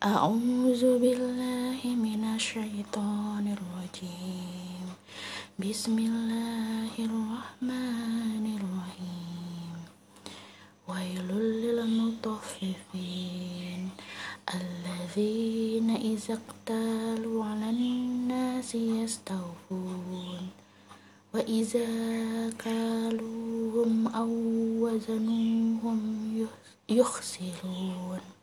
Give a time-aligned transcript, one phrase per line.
[0.00, 4.96] أعوذ بالله من الشيطان الرجيم.
[5.60, 9.76] بسم الله الرحمن الرحيم.
[10.88, 11.28] ويل
[11.64, 13.00] للمطففين
[14.48, 20.48] الذين إذا اقتالوا على الناس يستوفون.
[21.34, 21.92] وإذا
[22.56, 24.30] كالوهم أو
[24.80, 26.00] وزنوهم
[26.88, 28.39] يخسرون.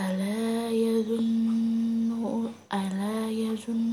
[0.00, 3.88] ألا يظن ألا يظن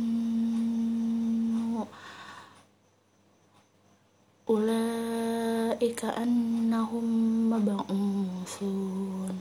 [4.50, 7.06] أولئك أنهم
[7.50, 9.36] مبعوثون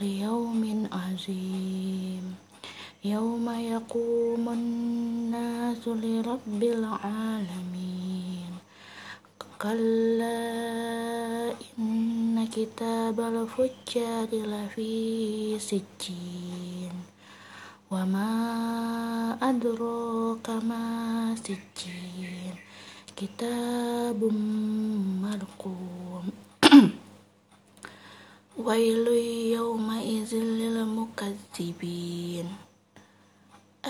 [0.00, 2.34] ليوم عظيم.
[3.04, 8.52] يوم يقوم الناس لرب العالمين.
[9.62, 10.81] كلا
[12.52, 16.92] إن كتاب الفجار لفي سجين
[17.90, 22.54] وما أدراك ما سجين
[23.16, 24.24] كتاب
[25.22, 26.24] مرقوم
[28.58, 29.06] ويل
[29.56, 32.48] يومئذ للمكذبين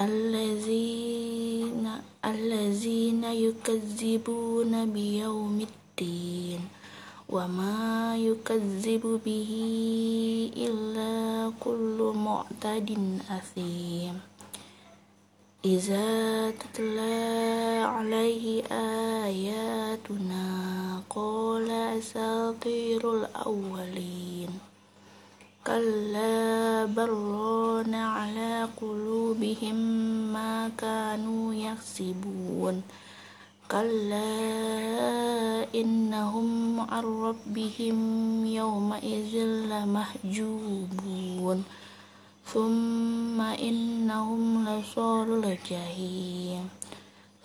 [0.03, 1.91] الذين
[2.25, 6.61] الذين يكذبون بيوم الدين
[7.33, 9.53] وما يكذب به
[10.57, 14.21] إلا كل معتد أثيم.
[15.65, 18.63] إذا تتلى عليه
[19.25, 20.47] آياتنا
[21.11, 24.51] قال أساطير الأولين.
[25.67, 29.77] كلا بران على قلوبهم
[30.33, 32.83] ما كانوا يكسبون.
[33.73, 37.99] كلا إنهم عن ربهم
[38.47, 39.35] يومئذ
[39.73, 41.59] لمحجوبون
[42.53, 46.69] ثم إنهم لصال الجحيم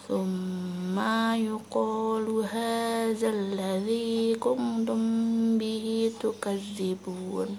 [0.07, 0.99] ثم
[1.35, 5.01] يقال هذا الذي كنتم
[5.57, 7.57] به تكذبون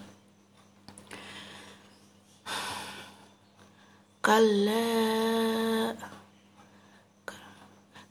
[4.25, 5.95] كلا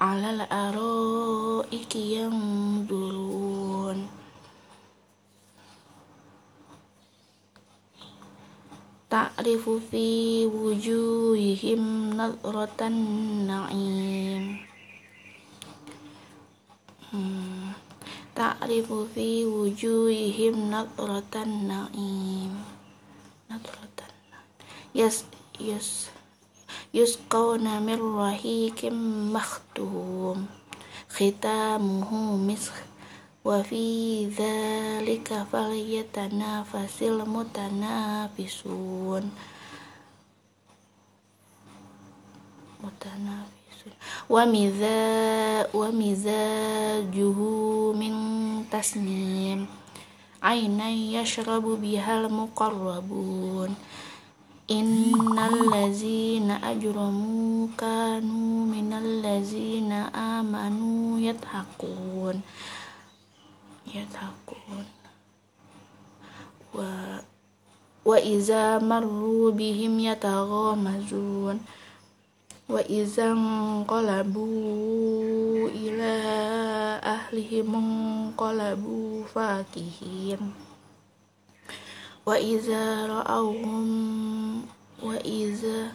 [0.00, 2.32] alal aroiki yang
[2.88, 4.08] durun
[9.10, 12.96] ta'rifu fi wujuhihim nadratan
[13.44, 14.62] na'im.
[17.10, 17.74] Hmm.
[18.32, 22.54] ta'rifu fi wujuhihim nadratan na'im.
[23.50, 24.14] Nadratan
[24.94, 25.26] yes
[25.58, 26.14] yes.
[26.94, 28.84] يسقون من رهيك
[29.34, 30.46] مختوم
[31.10, 32.72] ختامه مسخ.
[33.44, 38.44] وفي ذلك فليتنافس المتنافسون.
[42.84, 43.92] متنافسون.
[45.74, 47.38] ومزاجه
[48.00, 48.12] من
[48.72, 49.66] تسنيم.
[50.42, 53.74] عينا يشرب بها المقربون.
[54.70, 62.38] innallazina ajramu kanu minallazina amanu yathakun.
[63.90, 64.86] Yathakun.
[66.70, 67.18] Wa
[68.06, 71.58] wa iza marru bihim yataghamazun.
[72.70, 73.34] Wa iza
[73.90, 74.46] qalabu
[75.66, 76.14] ila
[77.02, 77.74] ahlihim
[78.38, 80.69] qalabu fakihin
[82.26, 83.86] وإذا رأوهم
[85.02, 85.92] وإذا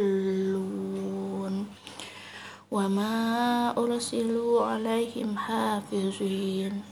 [2.71, 6.83] وما أرسلوا عليهم حافظين.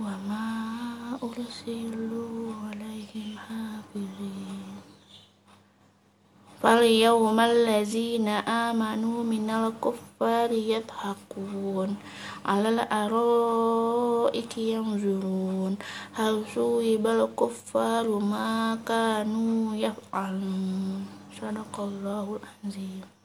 [0.00, 0.48] وما
[1.22, 4.77] أرسلوا عليهم حافظين.
[6.62, 8.28] فاليوم الذين
[8.68, 11.96] آمنوا من الكفار يضحكون
[12.46, 15.76] على الأرائك ينظرون
[16.14, 21.06] هل ثوب الكفار ما كانوا يفعلون
[21.40, 23.17] صدق الله العظيم